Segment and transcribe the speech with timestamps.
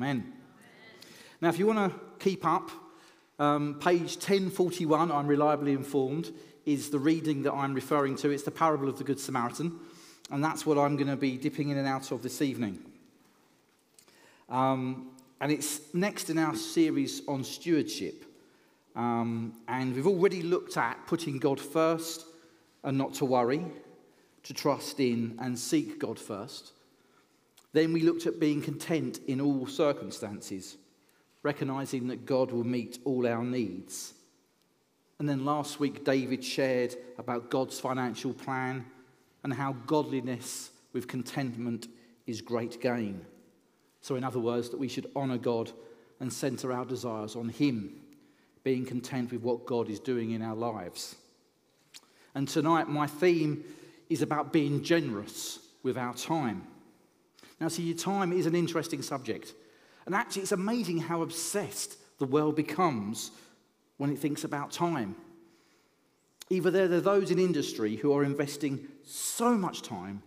[0.00, 0.32] Amen.
[1.42, 2.70] Now, if you want to keep up,
[3.38, 6.32] um, page 1041, I'm reliably informed,
[6.64, 8.30] is the reading that I'm referring to.
[8.30, 9.78] It's the parable of the Good Samaritan,
[10.30, 12.78] and that's what I'm going to be dipping in and out of this evening.
[14.48, 18.24] Um, and it's next in our series on stewardship.
[18.96, 22.24] Um, and we've already looked at putting God first
[22.84, 23.66] and not to worry,
[24.44, 26.72] to trust in and seek God first.
[27.72, 30.76] Then we looked at being content in all circumstances
[31.42, 34.14] recognizing that God will meet all our needs.
[35.18, 38.84] And then last week, David shared about God's financial plan
[39.42, 41.88] and how godliness with contentment
[42.26, 43.24] is great gain.
[44.00, 45.70] So, in other words, that we should honor God
[46.20, 48.00] and center our desires on Him,
[48.64, 51.16] being content with what God is doing in our lives.
[52.34, 53.64] And tonight, my theme
[54.08, 56.66] is about being generous with our time.
[57.60, 59.54] Now, see, your time is an interesting subject.
[60.06, 63.30] And actually, it's amazing how obsessed the world becomes
[63.98, 65.14] when it thinks about time.
[66.48, 70.22] Either there are those in industry who are investing so much time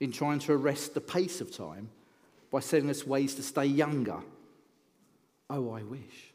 [0.00, 1.88] in trying to arrest the pace of time
[2.50, 4.18] by selling us ways to stay younger.
[5.48, 6.32] Oh, I wish.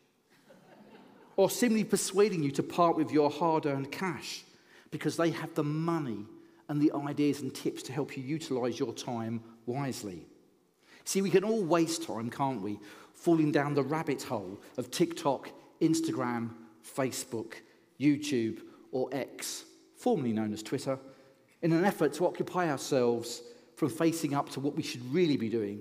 [1.35, 4.43] or simply persuading you to part with your hard earned cash
[4.89, 6.25] because they have the money
[6.69, 10.25] and the ideas and tips to help you utilize your time wisely.
[11.07, 12.79] See, we can all waste time, can't we?
[13.13, 15.49] Falling down the rabbit hole of TikTok,
[15.79, 16.49] Instagram,
[16.83, 17.53] Facebook,
[17.97, 18.59] YouTube,
[18.91, 19.63] or X,
[19.95, 20.99] formerly known as Twitter,
[21.61, 23.41] in an effort to occupy ourselves
[23.77, 25.79] from facing up to what we should really be doing.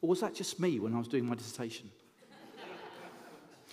[0.00, 1.90] Or was that just me when I was doing my dissertation?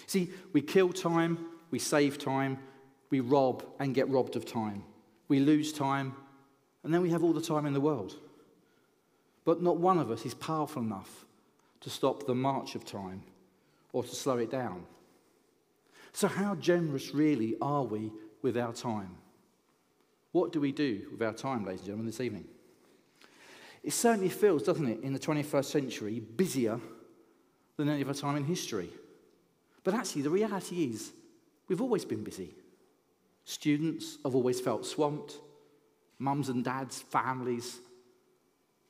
[0.06, 2.60] See, we kill time, we save time,
[3.10, 4.84] we rob and get robbed of time.
[5.30, 6.14] We lose time,
[6.84, 8.18] and then we have all the time in the world.
[9.44, 11.26] But not one of us is powerful enough
[11.82, 13.24] to stop the march of time
[13.92, 14.86] or to slow it down.
[16.14, 19.16] So, how generous really are we with our time?
[20.32, 22.46] What do we do with our time, ladies and gentlemen, this evening?
[23.84, 26.80] It certainly feels, doesn't it, in the 21st century, busier
[27.78, 28.90] than any other time in history.
[29.84, 31.12] But actually, the reality is,
[31.68, 32.54] we've always been busy.
[33.46, 35.38] Students have always felt swamped,
[36.20, 37.80] mums and dads, families,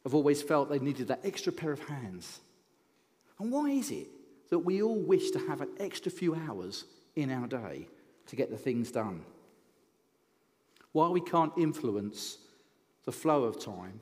[0.04, 2.40] have always felt they needed that extra pair of hands.
[3.40, 4.08] And why is it
[4.50, 6.86] that we all wish to have an extra few hours
[7.16, 7.88] in our day
[8.28, 9.24] to get the things done?
[10.92, 12.38] While we can't influence
[13.06, 14.00] the flow of time,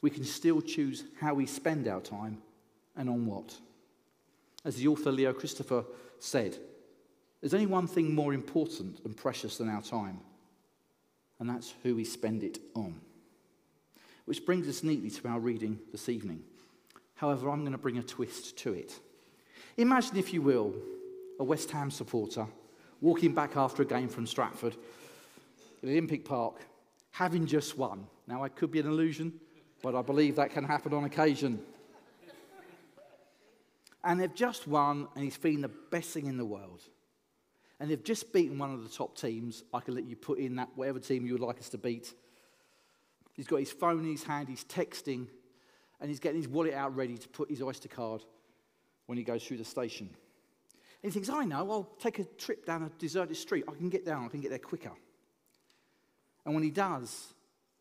[0.00, 2.38] we can still choose how we spend our time
[2.96, 3.54] and on what.
[4.64, 5.84] As the author Leo Christopher
[6.18, 6.56] said,
[7.40, 10.20] there's only one thing more important and precious than our time,
[11.40, 13.00] and that's who we spend it on.
[14.24, 16.42] Which brings us neatly to our reading this evening.
[17.14, 18.98] However, I'm going to bring a twist to it.
[19.76, 20.74] Imagine, if you will,
[21.38, 22.46] a West Ham supporter
[23.00, 24.76] walking back after a game from Stratford
[25.82, 26.60] at Olympic Park,
[27.10, 28.06] having just won.
[28.26, 29.32] Now, it could be an illusion,
[29.82, 31.60] but I believe that can happen on occasion.
[34.04, 36.82] And they've just won, and he's feeling the best thing in the world.
[37.78, 39.64] And they've just beaten one of the top teams.
[39.74, 42.14] I can let you put in that whatever team you would like us to beat.
[43.42, 45.26] He's got his phone in his hand, he's texting,
[46.00, 48.22] and he's getting his wallet out ready to put his Oyster card
[49.06, 50.06] when he goes through the station.
[51.02, 53.64] And he thinks, I know, I'll take a trip down a deserted street.
[53.66, 54.92] I can get down, I can get there quicker.
[56.46, 57.34] And when he does,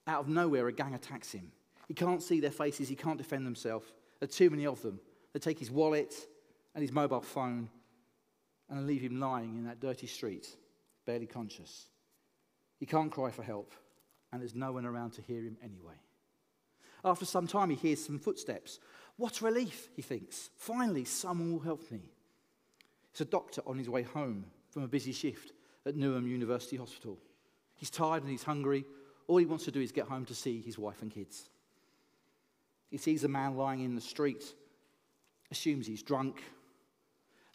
[0.07, 1.51] out of nowhere, a gang attacks him.
[1.87, 3.83] He can't see their faces, he can't defend himself.
[4.19, 4.99] There are too many of them.
[5.31, 6.11] They take his wallet
[6.73, 7.69] and his mobile phone
[8.67, 10.47] and leave him lying in that dirty street,
[11.05, 11.85] barely conscious.
[12.79, 13.75] He can't cry for help
[14.31, 15.95] and there's no one around to hear him anyway.
[17.03, 18.79] After some time, he hears some footsteps.
[19.17, 20.49] What relief, he thinks.
[20.57, 22.01] Finally, someone will help me.
[23.11, 25.51] It's a doctor on his way home from a busy shift
[25.85, 27.17] at Newham University Hospital.
[27.75, 28.85] He's tired and he's hungry.
[29.27, 31.49] All he wants to do is get home to see his wife and kids.
[32.89, 34.43] He sees a man lying in the street,
[35.49, 36.41] assumes he's drunk,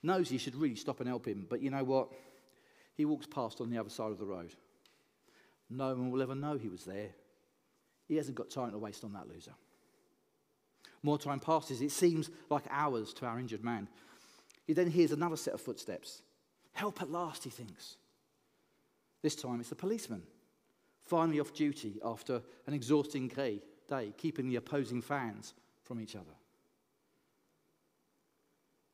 [0.02, 2.08] knows he should really stop and help him, but you know what?
[2.94, 4.54] He walks past on the other side of the road.
[5.68, 7.10] No one will ever know he was there.
[8.06, 9.54] He hasn't got time to waste on that loser.
[11.02, 11.82] More time passes.
[11.82, 13.88] It seems like hours to our injured man.
[14.66, 16.22] He then hears another set of footsteps.
[16.72, 17.96] Help at last, he thinks.
[19.22, 20.22] This time it's the policeman,
[21.04, 23.60] finally off duty after an exhausting day,
[24.16, 26.24] keeping the opposing fans from each other.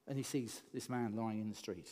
[0.06, 1.90] And he sees this man lying in the street.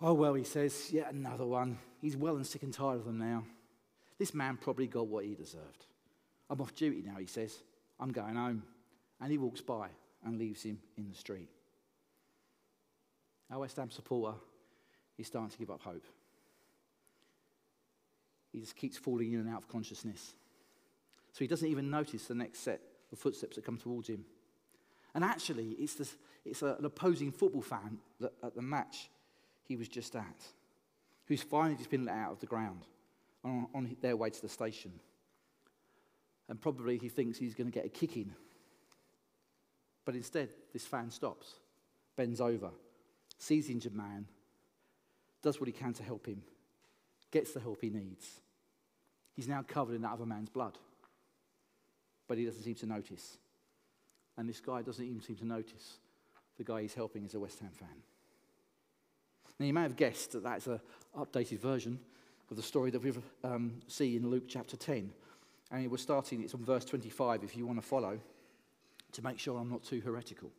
[0.00, 1.78] Oh, well, he says, yet another one.
[2.00, 3.44] He's well and sick and tired of them now.
[4.18, 5.86] This man probably got what he deserved.
[6.48, 7.56] I'm off duty now, he says.
[7.98, 8.62] I'm going home.
[9.20, 9.88] And he walks by
[10.24, 11.48] and leaves him in the street.
[13.50, 14.36] Our West Ham supporter
[15.16, 16.04] is starting to give up hope.
[18.52, 20.34] He just keeps falling in and out of consciousness.
[21.32, 22.80] So he doesn't even notice the next set
[23.12, 24.24] of footsteps that come towards him.
[25.14, 29.10] And actually, it's, this, it's a, an opposing football fan that, at the match
[29.68, 30.46] he was just at,
[31.26, 32.80] who's finally just been let out of the ground
[33.44, 34.92] on, on their way to the station.
[36.48, 38.32] And probably he thinks he's going to get a kicking.
[40.06, 41.52] But instead, this fan stops,
[42.16, 42.70] bends over,
[43.36, 44.26] sees the injured man,
[45.42, 46.42] does what he can to help him,
[47.30, 48.40] gets the help he needs.
[49.36, 50.78] He's now covered in that other man's blood.
[52.26, 53.36] But he doesn't seem to notice.
[54.38, 55.98] And this guy doesn't even seem to notice
[56.56, 57.88] the guy he's helping is a West Ham fan.
[59.58, 60.80] Now, you may have guessed that that's an
[61.16, 61.98] updated version
[62.50, 63.12] of the story that we
[63.42, 65.12] um, see in Luke chapter 10.
[65.70, 68.18] And we're starting, it's on verse 25 if you want to follow,
[69.12, 70.50] to make sure I'm not too heretical.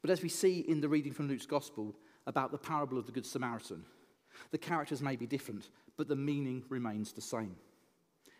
[0.00, 1.94] But as we see in the reading from Luke's Gospel
[2.26, 3.84] about the parable of the Good Samaritan,
[4.50, 7.56] the characters may be different, but the meaning remains the same.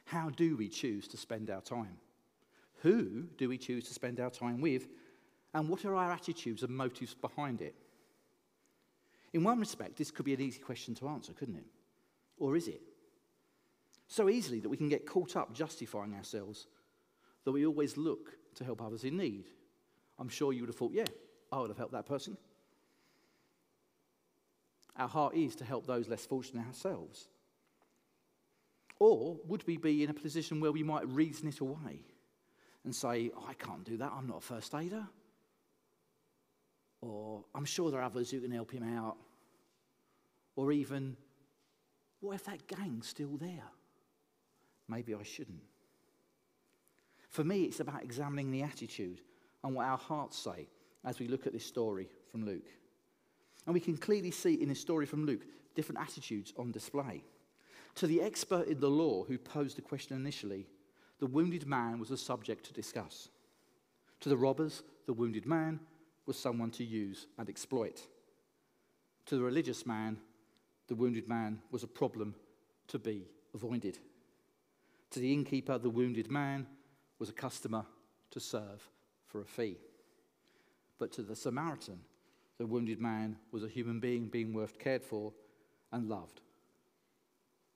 [0.05, 1.99] How do we choose to spend our time?
[2.83, 4.89] Who do we choose to spend our time with?
[5.53, 7.75] And what are our attitudes and motives behind it?
[9.33, 11.67] In one respect, this could be an easy question to answer, couldn't it?
[12.39, 12.81] Or is it?
[14.07, 16.67] So easily that we can get caught up justifying ourselves
[17.45, 19.49] that we always look to help others in need.
[20.19, 21.05] I'm sure you would have thought, yeah,
[21.53, 22.37] I would have helped that person.
[24.97, 27.29] Our heart is to help those less fortunate ourselves.
[28.99, 32.01] Or would we be in a position where we might reason it away
[32.85, 35.07] and say, oh, I can't do that, I'm not a first aider?
[37.01, 39.17] Or I'm sure there are others who can help him out.
[40.57, 41.17] Or even,
[42.21, 43.69] what if that gang's still there?
[44.89, 45.63] Maybe I shouldn't.
[47.29, 49.21] For me, it's about examining the attitude
[49.63, 50.69] and what our hearts say
[51.05, 52.69] as we look at this story from Luke.
[53.67, 55.43] And we can clearly see in this story from Luke
[55.75, 57.23] different attitudes on display.
[57.97, 60.67] To the expert in the law who posed the question initially,
[61.21, 63.29] the wounded man was a subject to discuss.
[64.21, 65.81] To the robbers, the wounded man
[66.29, 68.03] was someone to use and exploit.
[69.27, 70.19] To the religious man,
[70.87, 72.35] the wounded man was a problem
[72.89, 73.99] to be avoided.
[75.13, 76.67] To the innkeeper, the wounded man
[77.19, 77.87] was a customer
[78.31, 78.87] to serve
[79.27, 79.79] for a fee.
[80.99, 82.01] But to the Samaritan,
[82.59, 85.33] the wounded man was a human being being worth cared for
[85.93, 86.43] and loved.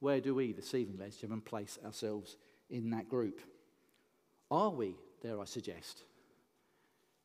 [0.01, 2.37] Where do we this evening, ladies and gentlemen, place ourselves
[2.69, 3.41] in that group?
[4.51, 6.03] Are we, dare I suggest,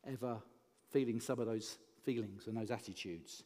[0.06, 0.38] ever
[0.90, 3.42] feeling some of those feelings and those attitudes.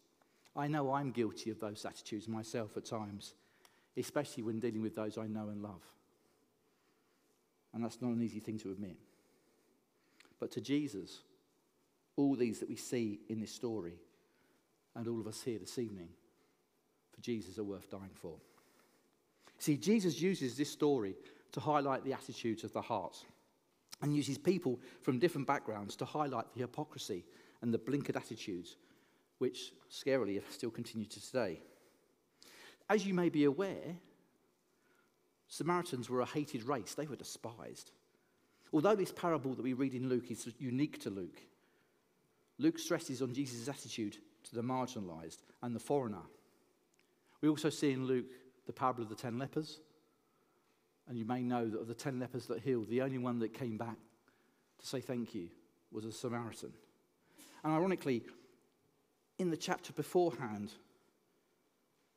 [0.55, 3.35] I know I'm guilty of those attitudes myself at times,
[3.97, 5.83] especially when dealing with those I know and love.
[7.75, 8.97] And that's not an easy thing to admit.
[10.39, 11.21] But to Jesus,
[12.17, 13.95] all these that we see in this story,
[14.95, 16.09] and all of us here this evening,
[17.15, 18.35] for Jesus are worth dying for.
[19.59, 21.15] See, Jesus uses this story
[21.53, 23.17] to highlight the attitudes of the heart
[24.03, 27.25] and uses people from different backgrounds to highlight the hypocrisy
[27.63, 28.77] and the blinkered attitudes
[29.39, 31.61] which scarily still continued to today.
[32.89, 33.97] As you may be aware,
[35.49, 37.93] Samaritans were a hated race, they were despised.
[38.73, 41.43] Although this parable that we read in Luke is unique to Luke,
[42.59, 46.23] Luke stresses on Jesus' attitude to the marginalized and the foreigner.
[47.41, 48.31] We also see in Luke
[48.67, 49.81] the parable of the ten lepers,
[51.09, 53.53] and you may know that of the ten lepers that healed, the only one that
[53.53, 53.97] came back
[54.79, 55.49] to say thank you
[55.91, 56.73] was a Samaritan.
[57.65, 58.23] And ironically,
[59.39, 60.73] in the chapter beforehand,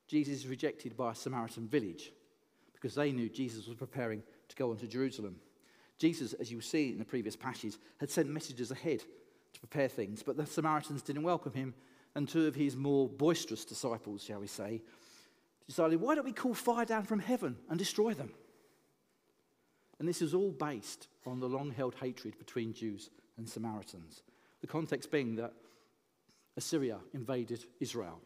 [0.07, 2.11] Jesus is rejected by a Samaritan village
[2.73, 5.37] because they knew Jesus was preparing to go on to Jerusalem.
[5.97, 9.01] Jesus, as you see in the previous passage, had sent messengers ahead
[9.53, 11.73] to prepare things, but the Samaritans didn't welcome him,
[12.13, 14.81] and two of his more boisterous disciples, shall we say,
[15.65, 18.31] decided, why don't we call fire down from heaven and destroy them?
[19.99, 24.23] And this is all based on the long held hatred between Jews and Samaritans.
[24.61, 25.53] The context being that
[26.57, 28.19] Assyria invaded Israel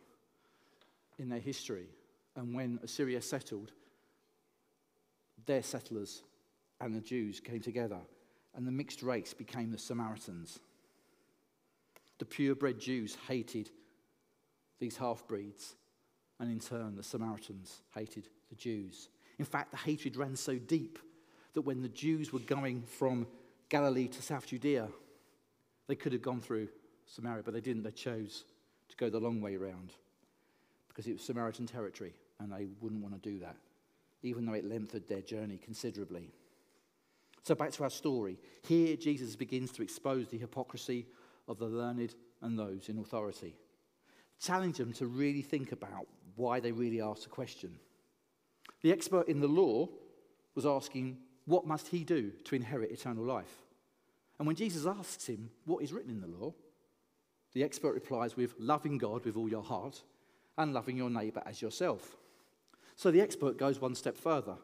[1.17, 1.87] in their history.
[2.35, 3.71] And when Assyria settled,
[5.45, 6.23] their settlers
[6.79, 7.99] and the Jews came together,
[8.55, 10.59] and the mixed race became the Samaritans.
[12.19, 13.69] The purebred Jews hated
[14.79, 15.75] these half breeds,
[16.39, 19.09] and in turn, the Samaritans hated the Jews.
[19.39, 20.99] In fact, the hatred ran so deep
[21.53, 23.27] that when the Jews were going from
[23.69, 24.87] Galilee to South Judea,
[25.87, 26.69] they could have gone through
[27.05, 27.83] Samaria, but they didn't.
[27.83, 28.45] They chose
[28.89, 29.93] to go the long way around
[30.87, 33.55] because it was Samaritan territory and they wouldn't want to do that,
[34.23, 36.31] even though it lengthened their journey considerably.
[37.43, 38.37] So, back to our story.
[38.63, 41.07] Here, Jesus begins to expose the hypocrisy
[41.47, 43.55] of the learned and those in authority.
[44.41, 47.71] Challenge them to really think about why they really asked the question.
[48.81, 49.89] The expert in the law
[50.55, 51.17] was asking,
[51.49, 53.63] What must he do to inherit eternal life?
[54.37, 56.53] And when Jesus asks him, What is written in the law?
[57.53, 60.03] the expert replies with, Loving God with all your heart
[60.59, 62.17] and loving your neighbour as yourself.
[62.95, 64.57] So the expert goes one step further.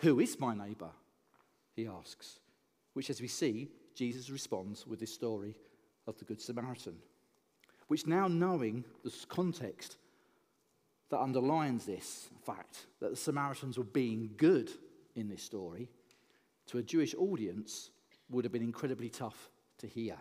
[0.00, 0.90] Who is my neighbour?
[1.74, 2.40] He asks,
[2.92, 5.56] which, as we see, Jesus responds with this story
[6.06, 6.96] of the Good Samaritan.
[7.88, 9.96] Which, now knowing the context
[11.08, 14.70] that underlines this fact that the Samaritans were being good
[15.14, 15.88] in this story,
[16.66, 17.90] to a Jewish audience
[18.30, 20.16] would have been incredibly tough to hear,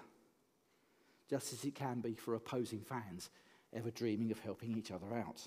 [1.29, 3.29] just as it can be for opposing fans
[3.73, 5.41] ever dreaming of helping each other out.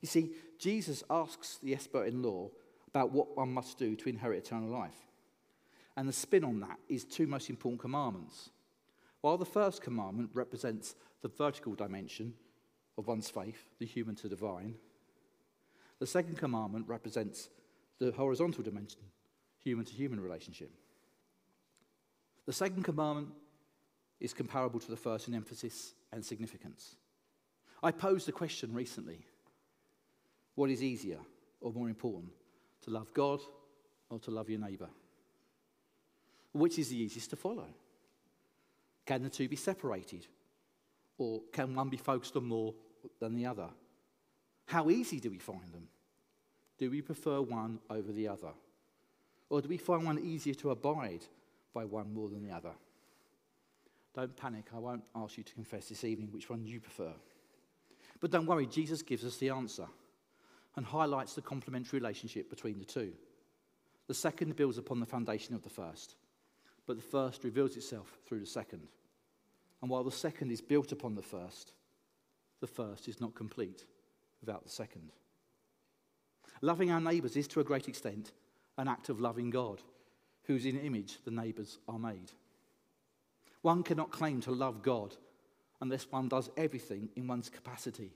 [0.00, 2.50] You see, Jesus asks the expert in law
[2.88, 5.06] about what one must do to inherit eternal life.
[5.96, 8.50] And the spin on that is two most important commandments.
[9.20, 12.34] While the first commandment represents the vertical dimension
[12.98, 14.74] of one's faith, the human to divine,
[16.00, 17.48] the second commandment represents
[17.98, 19.00] the horizontal dimension,
[19.62, 20.70] human to human relationship.
[22.46, 23.28] The second commandment
[24.20, 26.96] is comparable to the first in emphasis and significance.
[27.82, 29.26] I posed the question recently
[30.54, 31.18] what is easier
[31.62, 32.32] or more important,
[32.82, 33.40] to love God
[34.10, 34.90] or to love your neighbour?
[36.52, 37.68] Which is the easiest to follow?
[39.06, 40.26] Can the two be separated?
[41.18, 42.74] Or can one be focused on more
[43.20, 43.68] than the other?
[44.66, 45.88] How easy do we find them?
[46.78, 48.52] Do we prefer one over the other?
[49.52, 51.26] Or do we find one easier to abide
[51.74, 52.72] by one more than the other?
[54.14, 57.12] Don't panic, I won't ask you to confess this evening which one you prefer.
[58.18, 59.84] But don't worry, Jesus gives us the answer
[60.74, 63.12] and highlights the complementary relationship between the two.
[64.06, 66.16] The second builds upon the foundation of the first,
[66.86, 68.88] but the first reveals itself through the second.
[69.82, 71.74] And while the second is built upon the first,
[72.62, 73.84] the first is not complete
[74.40, 75.12] without the second.
[76.62, 78.32] Loving our neighbours is to a great extent
[78.78, 79.82] an act of loving God,
[80.44, 82.32] whose in image the neighbours are made.
[83.62, 85.14] One cannot claim to love God
[85.80, 88.10] unless one does everything in one's capacity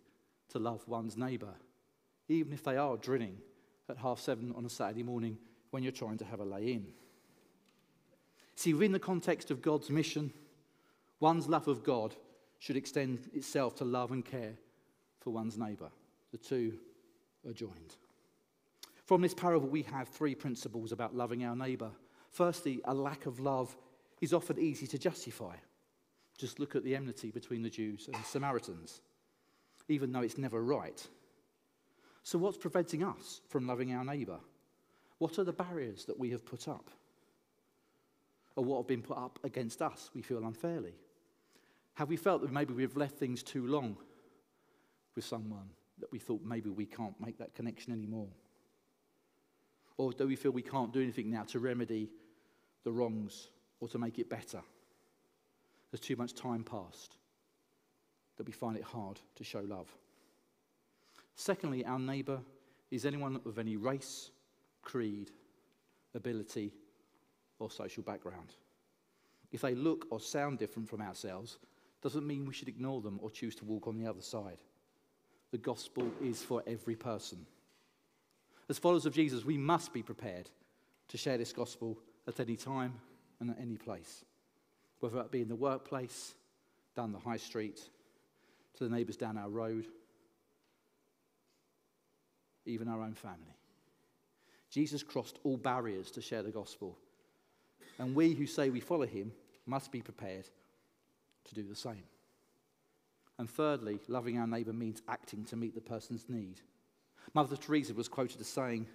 [0.49, 1.55] to love one's neighbour
[2.29, 3.39] even if they are drilling
[3.89, 5.39] at half seven on a Saturday morning
[5.71, 6.87] when you're trying to have a lay in.
[8.55, 10.33] See, within the context of God's mission,
[11.21, 12.15] one's love of God
[12.59, 14.55] should extend itself to love and care
[15.21, 15.91] for one's neighbour.
[16.33, 16.75] The two
[17.47, 17.97] are joined.
[19.07, 21.91] From this parable, we have three principles about loving our neighbour.
[22.31, 23.77] Firstly, a lack of love
[24.21, 25.55] is often easy to justify.
[26.37, 29.01] Just look at the enmity between the Jews and the Samaritans.
[29.89, 31.07] Even though it's never right,
[32.27, 34.41] so, what's preventing us from loving our neighbour?
[35.19, 36.91] What are the barriers that we have put up?
[38.57, 40.95] Or what have been put up against us we feel unfairly?
[41.95, 43.97] Have we felt that maybe we've left things too long
[45.15, 45.71] with someone
[46.01, 48.27] that we thought maybe we can't make that connection anymore?
[49.99, 52.11] Or do we feel we can't do anything now to remedy
[52.85, 53.49] the wrongs
[53.81, 54.61] or to make it better?
[55.91, 57.17] There's too much time passed
[58.37, 59.89] that we find it hard to show love.
[61.35, 62.41] Secondly, our neighbour
[62.91, 64.31] is anyone of any race,
[64.83, 65.31] creed,
[66.15, 66.73] ability,
[67.59, 68.55] or social background.
[69.53, 71.59] If they look or sound different from ourselves,
[72.03, 74.59] doesn't mean we should ignore them or choose to walk on the other side.
[75.51, 77.47] The gospel is for every person.
[78.69, 80.51] As followers of Jesus, we must be prepared
[81.09, 82.95] to share this gospel at any time
[83.41, 84.25] and at any place,
[85.01, 86.35] whether it be in the workplace,
[86.97, 87.81] down the high street,
[88.75, 89.87] to the neighbours down our road
[92.67, 93.57] even our own family.
[94.71, 96.99] Jesus crossed all barriers to share the gospel.
[97.99, 99.33] And we who say we follow him
[99.65, 100.49] must be prepared
[101.45, 102.03] to do the same.
[103.39, 106.61] And thirdly, loving our neighbour means acting to meet the person's need.
[107.35, 108.87] Mother Teresa was quoted as saying,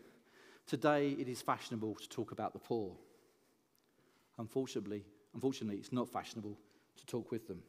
[0.67, 2.95] Today it is fashionable to talk about the poor.
[4.37, 6.57] Unfortunately, unfortunately, it's not fashionable
[6.97, 7.61] to talk with them.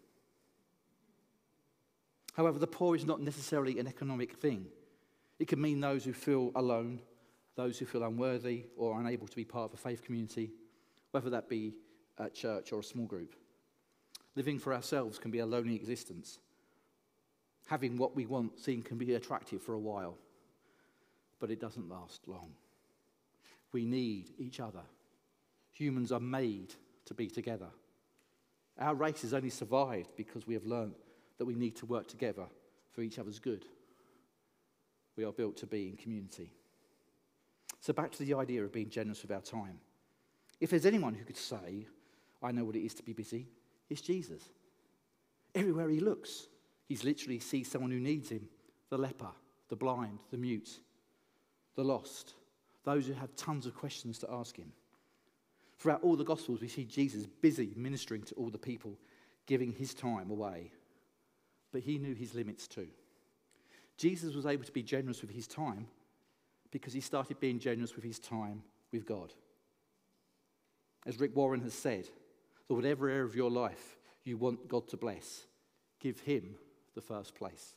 [2.34, 4.66] However, the poor is not necessarily an economic thing.
[5.38, 7.00] It can mean those who feel alone,
[7.56, 10.50] those who feel unworthy or unable to be part of a faith community,
[11.10, 11.74] whether that be
[12.18, 13.34] at church or a small group.
[14.34, 16.38] Living for ourselves can be a lonely existence.
[17.66, 20.16] Having what we want seen can be attractive for a while,
[21.42, 22.52] but it doesn't last long.
[23.72, 24.82] We need each other.
[25.72, 26.72] Humans are made
[27.04, 27.68] to be together.
[28.78, 30.94] Our race has only survived because we have learned
[31.36, 32.46] that we need to work together
[32.92, 33.66] for each other's good
[35.16, 36.52] we are built to be in community.
[37.80, 39.78] So, back to the idea of being generous with our time.
[40.60, 41.86] If there's anyone who could say,
[42.42, 43.48] I know what it is to be busy,
[43.90, 44.42] it's Jesus.
[45.54, 46.46] Everywhere he looks,
[46.86, 48.48] he's literally sees someone who needs him
[48.88, 49.30] the leper,
[49.68, 50.80] the blind, the mute,
[51.76, 52.34] the lost,
[52.84, 54.72] those who have tons of questions to ask him.
[55.78, 58.98] Throughout all the Gospels, we see Jesus busy ministering to all the people,
[59.46, 60.70] giving his time away.
[61.72, 62.88] But he knew his limits too.
[63.96, 65.86] Jesus was able to be generous with his time
[66.70, 68.62] because he started being generous with his time
[68.92, 69.32] with God.
[71.06, 72.08] As Rick Warren has said,
[72.68, 75.46] that whatever area of your life you want God to bless,
[76.00, 76.54] give him
[76.94, 77.74] the first place.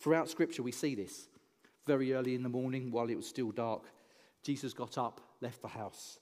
[0.00, 1.28] Throughout Scripture, we see this.
[1.86, 3.84] Very early in the morning, while it was still dark,
[4.42, 6.18] Jesus got up, left the house,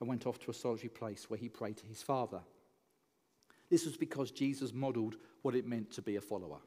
[0.00, 2.40] and went off to a solitary place where he prayed to his Father.
[3.70, 6.58] This was because Jesus modeled what it meant to be a follower.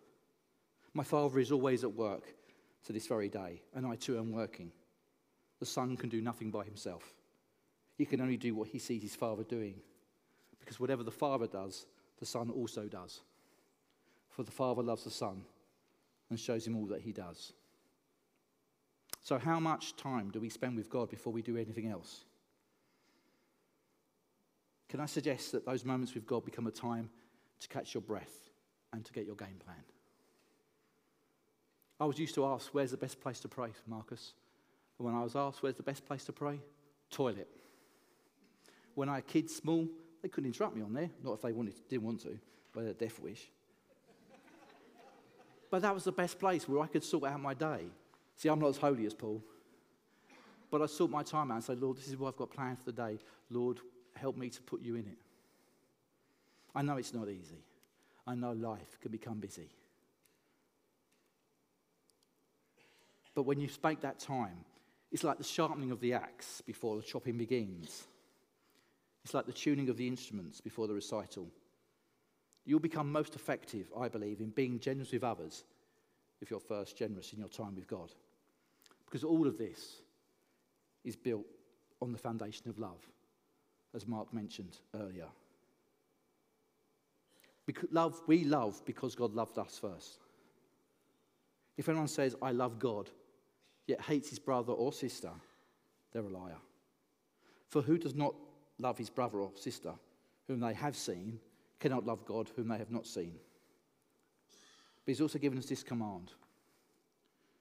[0.94, 2.34] My Father is always at work
[2.86, 4.72] to this very day, and I too am working.
[5.60, 7.14] The Son can do nothing by himself.
[7.98, 9.76] He can only do what he sees his Father doing.
[10.60, 11.86] Because whatever the Father does,
[12.20, 13.22] the Son also does.
[14.30, 15.44] For the Father loves the Son
[16.30, 17.54] and shows him all that he does.
[19.26, 22.26] So, how much time do we spend with God before we do anything else?
[24.88, 27.10] Can I suggest that those moments with God become a time
[27.60, 28.52] to catch your breath
[28.94, 29.82] and to get your game plan?
[32.00, 34.34] I was used to ask, Where's the best place to pray, Marcus?
[35.00, 36.60] And when I was asked, Where's the best place to pray?
[37.10, 37.48] Toilet.
[38.94, 39.88] When I had kids small,
[40.22, 41.10] they couldn't interrupt me on there.
[41.24, 42.38] Not if they wanted, didn't want to,
[42.74, 43.50] but a death wish.
[45.72, 47.88] but that was the best place where I could sort out my day.
[48.36, 49.42] See, I'm not as holy as Paul.
[50.70, 52.80] But I sort my time out and say, Lord, this is what I've got planned
[52.80, 53.20] for the day.
[53.50, 53.80] Lord,
[54.16, 55.18] help me to put you in it.
[56.74, 57.64] I know it's not easy.
[58.28, 59.70] I know life can become busy.
[63.34, 64.66] But when you spake that time,
[65.12, 68.08] it's like the sharpening of the axe before the chopping begins.
[69.24, 71.48] It's like the tuning of the instruments before the recital.
[72.66, 75.64] You'll become most effective, I believe, in being generous with others
[76.42, 78.12] if you're first generous in your time with God.
[79.16, 80.02] Because all of this
[81.06, 81.46] is built
[82.02, 83.00] on the foundation of love,
[83.94, 85.28] as Mark mentioned earlier.
[87.66, 90.20] Because love, we love because God loved us first.
[91.78, 93.10] If anyone says, I love God,
[93.88, 95.32] yet hates his brother or sister,
[96.12, 96.60] they're a liar.
[97.70, 98.36] For who does not
[98.80, 99.94] love his brother or sister
[100.50, 101.40] whom they have seen
[101.80, 103.36] cannot love God whom they have not seen?
[105.06, 106.34] But he's also given us this command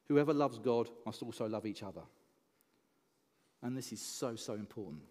[0.09, 2.03] Whoever loves God must also love each other.
[3.63, 5.03] And this is so, so important.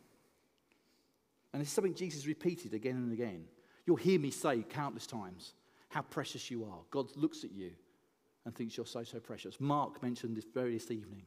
[1.52, 3.46] And it's something Jesus repeated again and again.
[3.86, 5.54] You'll hear me say countless times
[5.90, 6.80] how precious you are.
[6.92, 7.72] God looks at you
[8.46, 9.60] and thinks you're so, so precious.
[9.60, 11.24] Mark mentioned this very this evening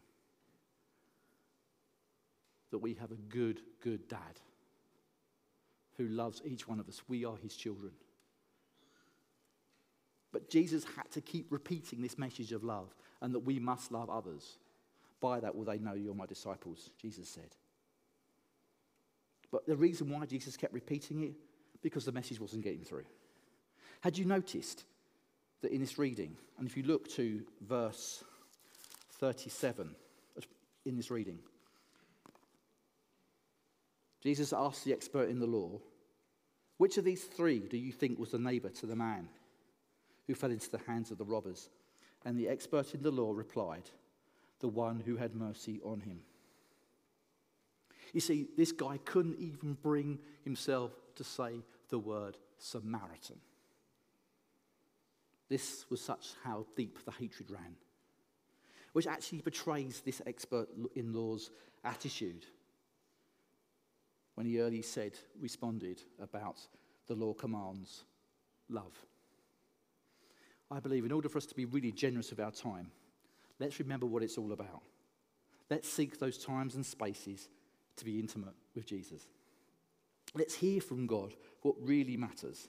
[2.71, 4.41] that we have a good, good dad
[5.97, 7.01] who loves each one of us.
[7.09, 7.93] We are his children.
[10.37, 14.11] But Jesus had to keep repeating this message of love and that we must love
[14.11, 14.59] others.
[15.19, 17.57] By that will they know you're my disciples, Jesus said.
[19.51, 21.33] But the reason why Jesus kept repeating it,
[21.81, 23.07] because the message wasn't getting through.
[24.03, 24.85] Had you noticed
[25.63, 28.23] that in this reading, and if you look to verse
[29.13, 29.97] 37
[30.85, 31.39] in this reading,
[34.23, 35.81] Jesus asked the expert in the law,
[36.77, 39.31] Which of these three do you think was the neighbor to the man
[40.27, 41.71] who fell into the hands of the robbers?
[42.25, 43.91] And the expert in the law replied,
[44.61, 46.21] The one who had mercy on him.
[48.13, 53.37] You see, this guy couldn't even bring himself to say the word Samaritan.
[55.49, 57.77] This was such how deep the hatred ran,
[58.93, 61.51] which actually betrays this expert in law's
[61.85, 62.47] attitude
[64.37, 66.59] when he early said, responded about
[67.07, 68.05] the law commands
[68.69, 68.95] love.
[70.71, 72.91] I believe in order for us to be really generous with our time,
[73.59, 74.83] let's remember what it's all about.
[75.71, 77.49] Let's seek those times and spaces
[77.97, 79.27] to be intimate with Jesus.
[80.35, 82.69] Let's hear from God what really matters.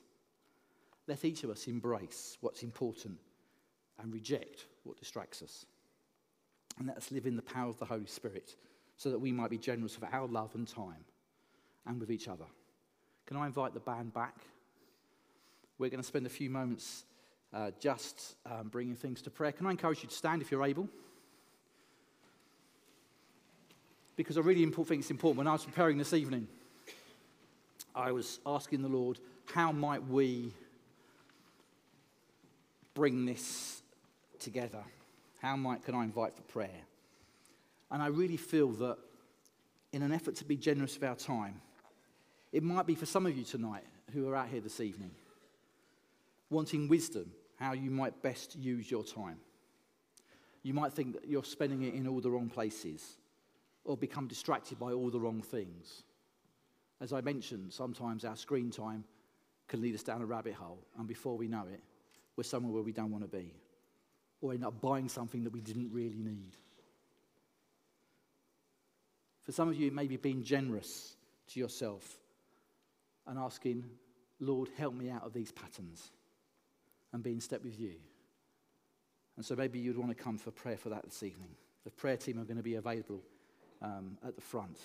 [1.08, 3.18] Let each of us embrace what's important
[4.00, 5.66] and reject what distracts us.
[6.78, 8.56] And let us live in the power of the Holy Spirit
[8.98, 11.06] so that we might be generous with our love and time
[11.86, 12.46] and with each other.
[13.26, 14.36] Can I invite the band back?
[15.78, 17.06] We're going to spend a few moments
[17.54, 19.52] uh, just um, bringing things to prayer.
[19.52, 20.88] Can I encourage you to stand if you're able?
[24.16, 25.38] Because I really important think it's important.
[25.38, 26.48] When I was preparing this evening,
[27.96, 29.20] I was asking the Lord,
[29.54, 30.54] how might we
[32.94, 33.82] bring this
[34.40, 34.84] together?
[35.42, 36.82] How might can I invite for prayer?
[37.92, 38.98] And I really feel that
[39.94, 41.62] in an effort to be generous with our time.
[42.52, 43.84] It might be for some of you tonight
[44.14, 45.12] who are out here this evening,
[46.50, 49.38] wanting wisdom how you might best use your time.
[50.64, 53.18] You might think that you're spending it in all the wrong places
[53.84, 56.04] or become distracted by all the wrong things.
[57.00, 59.04] As I mentioned, sometimes our screen time
[59.68, 61.82] can lead us down a rabbit hole, and before we know it,
[62.36, 63.54] we're somewhere where we don't want to be,
[64.42, 66.56] or end up buying something that we didn't really need.
[69.44, 71.16] For some of you, it may be being generous
[71.50, 72.18] to yourself
[73.26, 73.86] and asking,
[74.40, 76.12] Lord, help me out of these patterns
[77.18, 77.94] and be in step with you.
[79.38, 81.50] And so maybe you'd want to come for prayer for that this evening.
[81.84, 83.24] The prayer team are going to be available
[83.82, 84.78] um, at the front.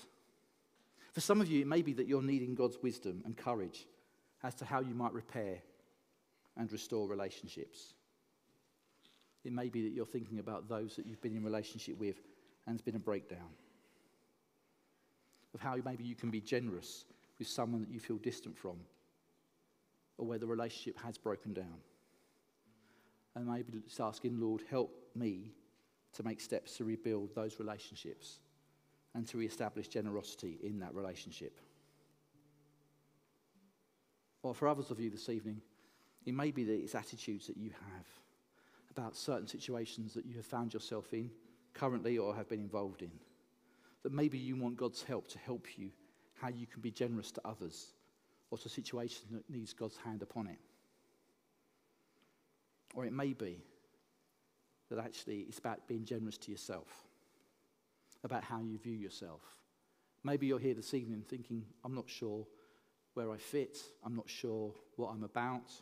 [1.12, 3.86] For some of you, it may be that you're needing God's wisdom and courage
[4.42, 5.58] as to how you might repair
[6.56, 7.92] and restore relationships.
[9.44, 12.16] It may be that you're thinking about those that you've been in relationship with
[12.66, 13.50] and there's been a breakdown.
[15.52, 17.04] Of how maybe you can be generous
[17.38, 18.76] with someone that you feel distant from
[20.16, 21.76] or where the relationship has broken down.
[23.34, 25.52] And maybe just asking, Lord, help me
[26.14, 28.40] to make steps to rebuild those relationships
[29.14, 31.58] and to re-establish generosity in that relationship.
[34.42, 35.60] Or for others of you this evening,
[36.26, 38.06] it may be that it's attitudes that you have
[38.90, 41.30] about certain situations that you have found yourself in
[41.72, 43.10] currently or have been involved in.
[44.02, 45.90] That maybe you want God's help to help you
[46.34, 47.94] how you can be generous to others
[48.50, 50.58] or to a situation that needs God's hand upon it.
[52.94, 53.62] Or it may be
[54.90, 56.88] that actually it's about being generous to yourself,
[58.24, 59.40] about how you view yourself.
[60.24, 62.46] Maybe you're here this evening thinking, I'm not sure
[63.14, 65.72] where I fit, I'm not sure what I'm about,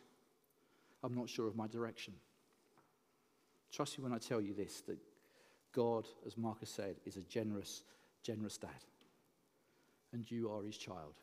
[1.03, 2.15] I'm not sure of my direction.
[3.73, 4.99] Trust me when I tell you this that
[5.73, 7.83] God, as Marcus said, is a generous,
[8.23, 8.71] generous dad.
[10.13, 11.15] And you are his child.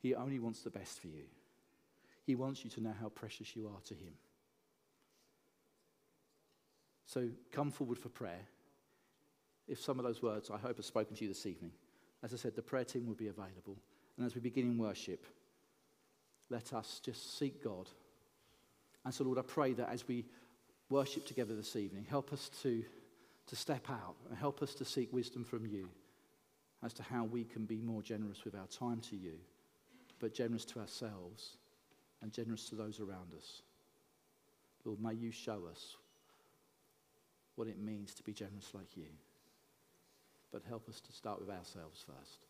[0.00, 1.24] He only wants the best for you.
[2.24, 4.14] He wants you to know how precious you are to him.
[7.06, 8.46] So come forward for prayer.
[9.68, 11.72] If some of those words I hope have spoken to you this evening,
[12.22, 13.76] as I said, the prayer team will be available.
[14.16, 15.26] And as we begin in worship,
[16.50, 17.88] let us just seek God.
[19.04, 20.24] And so, Lord, I pray that as we
[20.90, 22.84] worship together this evening, help us to,
[23.46, 25.88] to step out and help us to seek wisdom from you
[26.82, 29.34] as to how we can be more generous with our time to you,
[30.18, 31.56] but generous to ourselves
[32.22, 33.62] and generous to those around us.
[34.84, 35.96] Lord, may you show us
[37.56, 39.08] what it means to be generous like you.
[40.52, 42.46] But help us to start with ourselves first.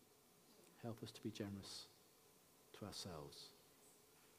[0.83, 1.87] Help us to be generous
[2.79, 3.51] to ourselves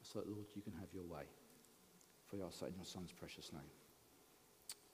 [0.02, 1.24] so that, Lord, you can have your way.
[2.30, 3.72] For your sake in your Son's precious name.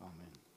[0.00, 0.53] Amen.